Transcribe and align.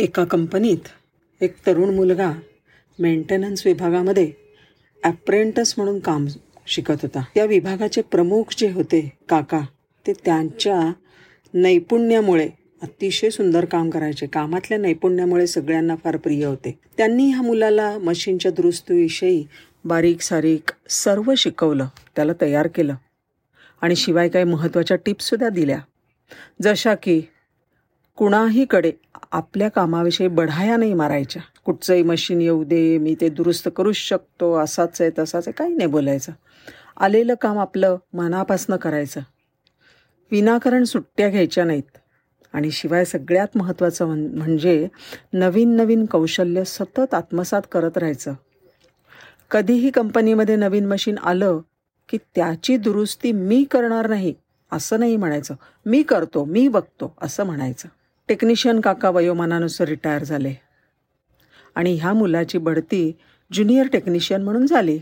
एका 0.00 0.24
कंपनीत 0.24 0.88
एक 1.40 1.54
तरुण 1.66 1.94
मुलगा 1.94 2.32
मेंटेनन्स 2.98 3.66
विभागामध्ये 3.66 4.32
ॲप्रेंटस 5.04 5.74
म्हणून 5.76 5.98
काम 5.98 6.26
शिकत 6.66 7.02
होता. 7.02 7.22
त्या 7.34 7.44
विभागाचे 7.44 8.02
प्रमुख 8.02 8.54
जे 8.58 8.70
होते 8.70 9.00
काका 9.28 9.60
ते 10.06 10.12
त्यांच्या 10.24 10.80
नैपुण्यामुळे 11.54 12.48
अतिशय 12.82 13.30
सुंदर 13.30 13.64
काम 13.64 13.90
करायचे. 13.90 14.26
कामातल्या 14.26 14.78
नैपुण्यामुळे 14.78 15.46
सगळ्यांना 15.46 15.96
फार 16.04 16.16
प्रिय 16.16 16.44
होते. 16.44 16.78
त्यांनी 16.96 17.26
ह्या 17.30 17.42
मुलाला 17.42 17.98
मशीनच्या 17.98 18.50
दुरुस्तीविषयी 18.50 19.44
बारीक 19.84 20.20
सारीक 20.20 20.70
सर्व 20.90 21.34
शिकवलं 21.34 21.86
त्याला 22.16 22.32
तयार 22.40 22.66
केलं 22.66 22.94
आणि 23.80 23.96
शिवाय 23.96 24.28
काही 24.28 24.44
महत्त्वाच्या 24.44 24.96
टिप्ससुद्धा 24.96 25.48
दिल्या. 25.48 25.78
जशा 26.62 26.94
की 26.94 27.20
कुणाहीकडे 28.20 28.92
आपल्या 29.32 29.68
कामाविषयी 29.68 30.28
बढाया 30.28 30.76
नाही 30.76 30.94
मारायच्या. 30.94 31.42
कुठचंही 31.64 32.02
मशीन 32.02 32.40
येऊ 32.40 32.64
दे 32.64 32.98
मी 32.98 33.14
ते 33.20 33.28
दुरुस्त 33.28 33.68
करूच 33.76 33.96
शकतो 33.96 34.54
असाच 34.54 35.00
आहे 35.00 35.10
तसाच 35.18 35.48
आहे 35.48 35.52
काही 35.52 35.74
नाही 35.74 35.86
बोलायचं. 35.86 36.32
आलेलं 36.96 37.34
काम 37.34 37.58
आपलं 37.58 37.96
मनापासनं 38.12 38.76
करायचं. 38.76 39.20
विनाकारण 40.30 40.84
सुट्ट्या 40.84 41.28
घ्यायच्या 41.28 41.64
नाहीत. 41.64 41.98
आणि 42.52 42.70
शिवाय 42.70 43.04
सगळ्यात 43.04 43.48
महत्त्वाचं 43.54 44.06
म्हणजे 44.38 44.88
नवीन 45.32 45.76
नवीन 45.76 46.06
कौशल्य 46.06 46.64
सतत 46.64 47.14
आत्मसात 47.14 47.62
करत 47.72 47.98
राहायचं. 47.98 48.32
कधीही 49.50 49.90
कंपनीमध्ये 49.90 50.56
नवीन 50.56 50.86
मशीन 50.86 51.18
आलं 51.18 51.60
की 52.08 52.18
त्याची 52.34 52.76
दुरुस्ती 52.76 53.32
मी 53.32 53.64
करणार 53.64 54.08
नाही 54.08 54.34
असं 54.72 55.00
नाही 55.00 55.16
म्हणायचं. 55.16 55.54
मी 55.86 56.02
करतो 56.02 56.44
मी 56.44 56.68
बघतो 56.68 57.14
असं 57.22 57.46
म्हणायचं. 57.46 57.88
टेक्निशियन 58.30 58.80
काका 58.80 59.10
वयोमानानुसार 59.10 59.88
रिटायर 59.88 60.24
झाले. 60.24 60.54
आणि 61.74 61.94
ह्या 61.94 62.12
मुलाची 62.12 62.58
बढती 62.58 63.16
ज्युनियर 63.52 63.86
टेक्निशियन 63.86 64.42
म्हणून 64.42 64.66
झाली. 64.66 65.00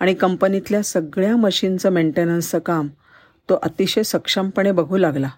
आणि 0.00 0.14
कंपनीतल्या 0.14 0.82
सगळ्या 0.82 1.36
मशीनचं 1.36 1.90
मेंटेनन्सचं 1.90 2.58
काम 2.58 2.88
तो 3.48 3.54
अतिशय 3.62 4.02
सक्षमपणे 4.02 4.72
बघू 4.72 4.96
लागला. 4.96 5.28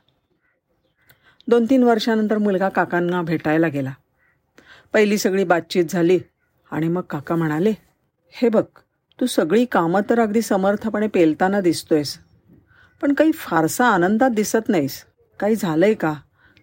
दोन 1.48 1.64
तीन 1.70 1.82
वर्षानंतर 1.82 2.38
मुलगा 2.38 2.68
काकांना 2.68 3.22
भेटायला 3.22 3.68
गेला. 3.68 3.92
पहिली 4.92 5.18
सगळी 5.18 5.44
बातचीत 5.44 5.84
झाली 5.84 6.18
आणि 6.70 6.88
मग 6.88 7.00
काका 7.00 7.36
म्हणाले 7.36 7.72
हे 8.30 8.48
बघ 8.48 8.64
तू 9.20 9.26
सगळी 9.26 9.64
कामं 9.64 10.00
तर 10.10 10.20
अगदी 10.20 10.42
समर्थपणे 10.42 11.06
पेलताना 11.06 11.60
दिसतोयस 11.60 12.18
पण 13.02 13.12
काही 13.12 13.32
फारसा 13.32 13.86
आनंदात 13.86 14.30
दिसत 14.30 14.68
नाहीस. 14.68 15.04
काही 15.40 15.56
झालं 15.56 15.84
आहे 15.84 15.94
का? 15.94 16.14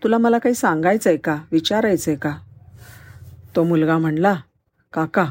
तुला 0.02 0.18
मला 0.18 0.38
काही 0.38 0.56
सांगायचं 0.56 1.10
आहे 1.10 1.18
का? 1.18 1.36
विचारायचं 1.52 2.12
आहे 2.12 2.18
का? 2.18 2.36
तो 3.56 3.64
मुलगा 3.64 3.98
म्हणला 3.98 4.36
काका 4.94 5.26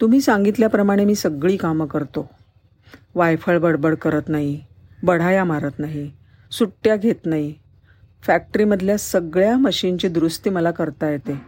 तुम्ही 0.00 0.20
सांगितल्याप्रमाणे 0.20 1.04
मी 1.04 1.14
सगळी 1.14 1.56
कामं 1.56 1.86
करतो. 1.86 2.26
वायफळ 3.14 3.58
बडबड 3.58 3.94
करत 3.94 4.28
नाही 4.28 4.60
बढाया 5.02 5.44
मारत 5.44 5.78
नाही 5.78 6.10
सुट्ट्या 6.52 6.96
घेत 6.96 7.26
नाही. 7.26 7.54
फॅक्टरीमधल्या 8.22 8.96
सगळ्या 8.98 9.56
मशीनची 9.56 10.08
दुरुस्ती 10.08 10.50
मला 10.50 10.70
करता 10.70 11.10
येते. 11.10 11.40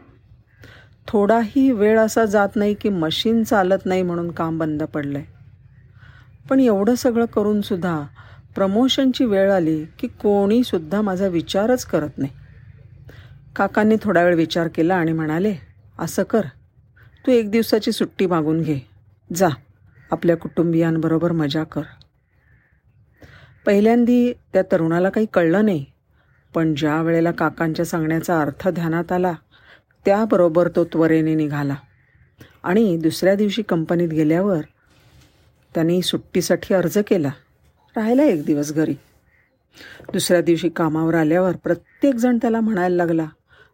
थोडाही 1.09 1.71
वेळ 1.71 1.99
असा 1.99 2.25
जात 2.25 2.57
नाही 2.57 2.75
की 2.75 2.89
मशीन 2.89 3.43
चालत 3.45 3.87
नाही 3.87 4.03
म्हणून 4.03 4.31
काम 4.31 4.59
बंद 4.59 4.83
पडलं 4.83 5.19
आहे 5.19 5.37
पण 6.51 6.61
एवढं 6.61 6.95
सगळं 6.95 7.25
करूनसुद्धा 7.25 8.01
प्रमोशनची 8.59 9.25
वेळ 9.25 9.51
आली 9.51 9.85
की 9.85 10.07
कोणीसुद्धा 10.07 11.01
माझा 11.01 11.27
विचारच 11.27 11.85
करत 11.85 12.19
नाही. 12.19 12.33
काकांनी 13.57 13.97
थोडा 14.03 14.23
वेळ 14.23 14.35
विचार 14.35 14.69
केला 14.69 14.95
आणि 14.95 15.13
म्हणाले 15.13 15.55
असं 15.99 16.23
कर. 16.23 16.41
तू 17.27 17.33
एक 17.33 17.51
दिवसाची 17.51 17.93
सुट्टी 17.93 18.27
मागून 18.27 18.63
घे. 18.63 18.79
जा. 19.35 19.49
आपल्या 20.11 20.37
कुटुंबियांबरोबर 20.37 21.33
मजा 21.33 21.65
कर. 21.65 21.83
पहिल्यांदी 23.67 24.33
त्या 24.33 24.63
तरुणाला 24.73 25.11
काही 25.11 25.27
कळलं 25.35 25.65
नाही 25.65 25.85
पण 26.55 26.75
ज्या 26.75 27.03
वेळेला 27.03 27.31
काकांच्या 27.31 27.85
सांगण्याचा 27.85 28.41
अर्थ 28.41 28.69
ध्यानात 28.69 29.13
आला 29.13 29.33
त्याबरोबर 30.05 30.69
तो 30.77 30.85
त्वरेने 30.85 31.35
निघाला. 31.35 31.75
आणि 32.63 32.97
दुसऱ्या 32.97 33.35
दिवशी 33.35 33.63
कंपनीत 33.63 34.09
गेल्यावर 34.09 34.61
त्यांनी 35.75 36.03
सुट्टीसाठी 36.03 36.75
अर्ज 36.75 36.99
केला. 36.99 37.31
राहिला 37.97 38.23
एक 38.23 38.45
दिवस 38.45 38.73
घरी. 38.73 38.95
दुसऱ्या 40.13 40.43
दिवशी 40.43 40.69
कामावर 40.69 41.15
आल्यावर 41.15 41.57
प्रत्येकजण 41.57 42.37
त्याला 42.37 42.61
म्हणायला 42.61 42.97
लागला 42.97 43.27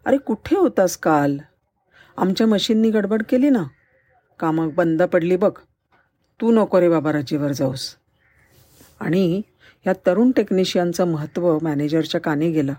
अरे 0.04 0.16
कुठे 0.16 0.56
होतास 0.56 0.96
काल? 0.96 1.36
आमच्या 2.16 2.46
मशीननी 2.46 2.90
गडबड 2.90 3.22
केली 3.28 3.50
ना. 3.50 3.62
कामं 4.40 4.68
बंद 4.74 5.02
पडली 5.02 5.36
बघ. 5.36 5.52
तू 6.40 6.52
नको 6.52 6.80
रे 6.80 6.88
बाबा 6.88 7.12
रजेवर 7.12 7.52
जाऊस. 7.52 7.96
आणि 9.00 9.42
ह्या 9.82 9.92
तरुण 10.06 10.30
टेक्निशियनचं 10.30 11.04
महत्त्व 11.04 11.58
मॅनेजरच्या 11.62 12.20
कानी 12.20 12.50
गेलं. 12.50 12.74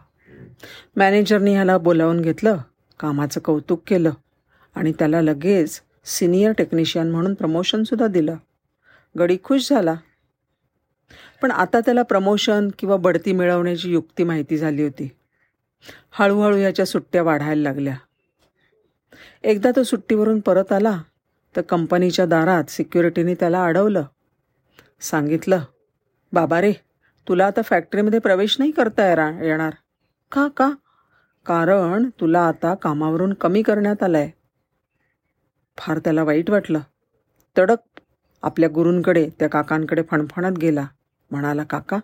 मॅनेजरनी 0.96 1.53
ह्याला 1.53 1.78
बोलावून 1.78 2.22
घेतलं 2.22 2.57
कामाचं 3.00 3.40
कौतुक 3.40 3.81
केलं 3.88 4.12
आणि 4.75 4.91
त्याला 4.91 5.22
लगेच 5.22 5.81
सिनियर 6.06 6.52
टेक्निशियन 6.52 7.12
म्हणून 7.12 7.34
प्रमोशनसुद्धा 7.34 8.07
दिलं. 8.07 8.35
गडी 9.19 9.38
खुश 9.44 9.69
झाला. 9.69 9.96
पण 11.45 11.51
आता 11.51 11.79
त्याला 11.79 12.01
प्रमोशन 12.01 12.69
किंवा 12.79 12.95
बढती 12.97 13.31
मिळवण्याची 13.31 13.91
युक्ती 13.91 14.23
माहिती 14.23 14.57
झाली 14.57 14.83
होती. 14.83 15.09
हळूहळू 16.11 16.57
याच्या 16.57 16.85
सुट्ट्या 16.85 17.23
वाढायला 17.23 17.61
लागल्या. 17.61 17.95
एकदा 19.44 19.72
तो 19.75 19.84
सुट्टीवरून 19.84 20.39
परत 20.39 20.72
आला 20.72 21.01
तर 21.55 21.61
कंपनीच्या 21.61 22.25
दारात 22.25 22.63
सिक्युरिटीने 22.69 23.35
त्याला 23.35 23.63
अडवलं. 23.66 24.03
सांगितलं 25.01 25.59
बाबा 26.34 26.61
रे 26.61 26.73
तुला 27.28 27.47
आता 27.47 27.61
फॅक्टरीमध्ये 27.61 28.19
प्रवेश 28.19 28.55
नाही 28.59 28.72
करता 28.72 29.07
येणार 29.44 29.73
का 30.31 30.47
का? 30.57 30.72
कारण 31.45 32.09
तुला 32.22 32.47
आता 32.47 32.75
कामावरून 32.75 33.34
कमी 33.34 33.61
करण्यात 33.61 34.03
आलं 34.03 34.17
आहे 34.17 34.31
फार 35.78 36.00
त्याला 36.00 36.23
वाईट 36.23 36.50
वाटलं. 36.50 36.79
तडक 37.57 38.01
आपल्या 38.44 38.69
गुरूंकडे 38.73 39.29
त्या 39.39 39.50
काकांकडे 39.50 40.01
फणफणत 40.01 40.57
गेला. 40.57 40.88
म्हणाला 41.31 41.63
काका 41.63 41.97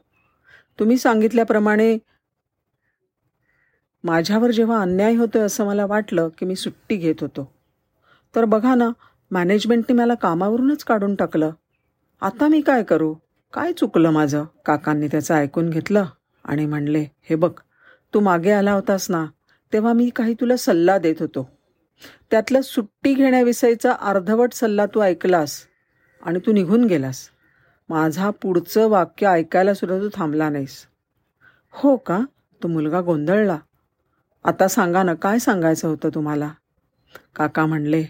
तुम्ही 0.80 0.98
सांगितल्याप्रमाणे 0.98 1.98
माझ्यावर 4.04 4.52
जेव्हा 4.52 4.82
अन्याय 4.82 5.16
होतोय 5.16 5.42
असं 5.42 5.66
मला 5.66 5.86
वाटलं 5.86 6.30
की 6.38 6.46
मी 6.46 6.56
सुट्टी 6.56 6.96
घेत 6.96 7.16
होतो. 7.22 7.52
तर 8.36 8.46
बघा 8.46 8.76
ना 8.76 8.90
मॅनेजमेंटने 9.32 9.96
मला 9.96 10.16
कामावरूनच 10.16 10.84
काढून 10.84 11.16
टाकलं. 11.16 11.52
आता 12.22 12.48
मी 12.48 12.62
काय 12.62 12.84
करू? 12.84 13.14
काय 13.54 13.74
चुकलं 13.74 14.10
माझं? 14.10 14.46
काकांनी 14.66 15.08
त्याचं 15.08 15.36
ऐकून 15.36 15.70
घेतलं 15.70 16.06
आणि 16.46 16.66
म्हणले 16.66 17.06
हे 17.22 17.36
बघ 17.36 17.52
तू 18.14 18.20
मागे 18.20 18.52
आला 18.52 18.74
होतास 18.74 19.10
ना 19.12 19.26
तेव्हा 19.74 19.94
मी 19.94 20.10
काही 20.10 20.34
तुला 20.34 20.58
सल्ला 20.58 20.98
देत 20.98 21.16
होतो. 21.20 21.50
त्यातला 22.32 22.62
सुट्टी 22.62 23.14
घेण्याविषयीचा 23.14 23.92
अर्धवट 23.92 24.54
सल्ला 24.54 24.86
तू 24.86 25.02
ऐकलास 25.02 25.62
आणि 26.22 26.40
तू 26.40 26.52
निघून 26.52 26.86
गेलास. 26.86 27.28
माझा 27.92 28.30
पुढचं 28.30 28.90
वाक्य 28.90 29.28
ऐकायला 29.28 29.74
सुद्धा 29.74 29.98
तू 29.98 30.10
थांबला 30.14 30.50
नाहीस. 30.50 30.86
हो 31.72 31.98
का? 31.98 32.20
तो 32.64 32.68
मुलगा 32.68 33.02
गोंधळला. 33.02 33.58
आता 34.44 34.68
सांगा 34.68 35.04
ना 35.04 35.14
काय 35.14 35.40
सांगायचं 35.40 35.88
होतं 35.88 36.10
तुम्हाला? 36.10 36.52
काका 37.36 37.66
म्हणले 37.66 38.06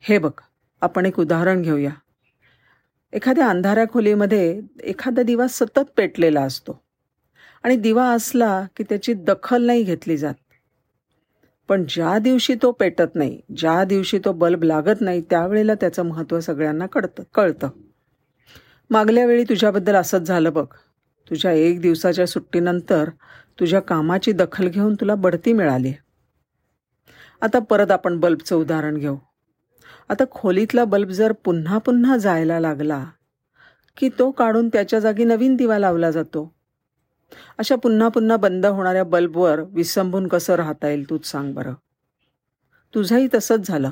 हे 0.00 0.18
बघ 0.18 0.30
आपण 0.80 1.06
एक 1.06 1.20
उदाहरण 1.20 1.62
घेऊया. 1.62 1.90
एखाद्या 3.12 3.48
अंधाऱ्या 3.48 3.84
खोलीमध्ये 3.92 4.60
एखादा 4.82 5.22
दिवा 5.22 5.46
सतत 5.48 5.90
पेटलेला 5.96 6.42
असतो. 6.42 6.82
आणि 7.62 7.76
दिवा 7.76 8.10
असला 8.10 8.66
की 8.76 8.84
त्याची 8.84 9.12
दखल 9.12 9.66
नाही 9.66 9.82
घेतली 9.82 10.16
जात. 10.16 10.34
पण 11.68 11.84
ज्या 11.88 12.18
दिवशी 12.18 12.54
तो 12.54 12.72
पेटत 12.72 13.14
नाही 13.14 13.40
ज्या 13.56 13.84
दिवशी 13.84 14.18
तो 14.18 14.32
बल्ब 14.32 14.62
लागत 14.62 15.00
नाही 15.00 15.20
त्यावेळेला 15.20 15.74
त्याचं 15.74 16.02
महत्त्व 16.02 16.40
सगळ्यांना 16.40 16.86
कळतं 16.86 17.22
कळतं. 17.34 17.68
मागल्या 18.90 19.26
वेळी 19.26 19.44
तुझ्याबद्दल 19.44 19.94
असंच 19.94 20.22
झालं 20.22 20.52
बघ. 20.52 20.66
तुझ्या 21.30 21.52
एक 21.52 21.80
दिवसाच्या 21.80 22.26
सुट्टीनंतर 22.26 23.10
तुझ्या 23.60 23.80
कामाची 23.80 24.32
दखल 24.32 24.68
घेऊन 24.68 24.94
तुला 24.94 25.14
बढती 25.14 25.52
मिळाली. 25.52 25.92
आता 27.40 27.58
परत 27.58 27.90
आपण 27.90 28.20
बल्बचं 28.20 28.56
उदाहरण 28.56 28.96
घेऊ. 28.96 29.16
आता 30.08 30.24
खोलीतला 30.30 30.84
बल्ब 30.84 31.08
जर 31.08 31.32
पुन्हा 31.32 31.78
पुन्हा 31.78 32.16
जायला 32.16 32.60
लागला 32.60 33.04
की 33.96 34.08
तो 34.18 34.30
काढून 34.30 34.68
त्याच्या 34.68 34.98
जागी 34.98 35.24
नवीन 35.24 35.56
दिवा 35.56 35.78
लावला 35.78 36.10
जातो? 36.10 36.54
अशा 37.58 37.76
पुन्हा 37.76 38.08
पुन्हा 38.08 38.36
बंद 38.36 38.66
होणाऱ्या 38.66 39.04
बल्बवर 39.04 39.60
विसंबून 39.60 40.28
कसं 40.28 40.54
राहता 40.54 40.88
येईल 40.88 41.10
तूच 41.10 41.26
सांग 41.26 41.54
बरं. 41.54 41.72
तुझंही 42.94 43.28
तसंच 43.34 43.68
झालं. 43.68 43.90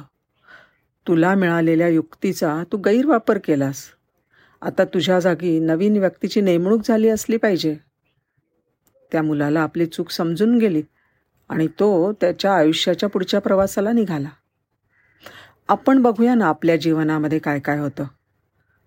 तुला 1.08 1.34
मिळालेल्या 1.34 1.88
युक्तीचा 1.88 2.62
तू 2.72 2.78
गैरवापर 2.78 3.38
केलास. 3.44 3.84
आता 4.62 4.84
तुझ्या 4.84 5.20
जागी 5.20 5.58
नवीन 5.60 5.96
व्यक्तीची 5.96 6.40
नेमणूक 6.40 6.80
झाली 6.84 7.08
असली 7.08 7.36
पाहिजे. 7.36 7.76
त्या 9.12 9.22
मुलाला 9.22 9.60
आपली 9.60 9.86
चूक 9.86 10.10
समजून 10.10 10.58
गेली 10.58 10.82
आणि 11.48 11.66
तो 11.66 12.12
त्याच्या 12.12 12.54
आयुष्याच्या 12.54 13.08
पुढच्या 13.08 13.40
प्रवासाला 13.40 13.92
निघाला. 13.92 14.28
आपण 15.68 16.02
बघूया 16.02 16.34
ना 16.34 16.46
आपल्या 16.46 16.76
जीवनामध्ये 16.76 17.38
काय 17.38 17.60
काय 17.60 17.78
होतं. 17.78 18.04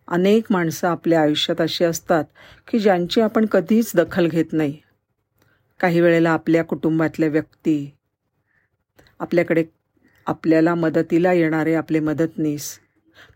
अनेक 0.07 0.45
माणसं 0.49 0.87
आपल्या 0.87 1.21
आयुष्यात 1.21 1.61
अशी 1.61 1.83
असतात 1.83 2.23
की 2.67 2.79
ज्यांची 2.79 3.21
आपण 3.21 3.45
कधीच 3.45 3.91
दखल 3.95 4.27
घेत 4.27 4.45
नाही. 4.51 4.77
काही 5.79 6.01
वेळेला 6.01 6.31
आपल्या 6.31 6.63
कुटुंबातल्या 6.63 7.29
व्यक्ती 7.29 7.91
आपल्याकडे 9.19 9.65
आपल्याला 10.25 10.75
मदतीला 10.75 11.33
येणारे 11.33 11.73
आपले 11.75 11.99
मदतनीस 11.99 12.79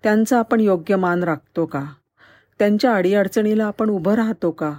त्यांचा 0.04 0.40
आपण 0.40 0.60
योग्य 0.60 0.96
मान 0.96 1.24
राखतो 1.24 1.66
का? 1.66 1.86
त्यांच्या 2.62 2.96
अडीअडचणीला 2.96 3.66
आपण 3.66 3.90
उभं 3.90 4.14
राहतो 4.14 4.52
का? 4.52 4.74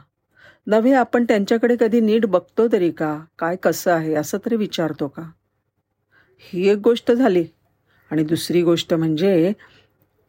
नव्हे 0.66 0.92
आपण 0.92 1.24
त्यांच्याकडे 1.24 1.76
कधी 1.80 2.00
नीट 2.00 2.26
बघतो 2.26 2.68
तरी 2.72 2.90
का? 2.90 3.20
काय 3.38 3.56
कसं 3.56 3.92
आहे? 3.92 4.14
असं 4.14 4.38
तरी 4.38 4.56
विचारतो 4.56 5.08
का? 5.08 5.22
ही 6.38 6.68
एक 6.68 6.78
गोष्ट 6.78 7.12
झाली. 7.12 7.44
आणि 8.10 8.24
दुसरी 8.24 8.62
गोष्ट 8.62 8.94
म्हणजे 8.94 9.52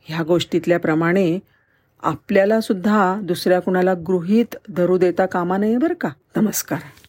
ह्या 0.02 0.24
गोष्टीतल्याप्रमाणे 0.24 1.40
आपल्याला 2.04 2.62
सुद्धा 2.62 3.20
दुसऱ्या 3.24 3.60
कुणाला 3.60 3.94
गृहीत 3.94 4.56
धरू 4.70 4.98
देता 4.98 5.26
कामा 5.26 5.58
नये 5.58 5.78
बरं 5.78 5.94
का? 5.94 6.10
नमस्कार. 6.36 6.80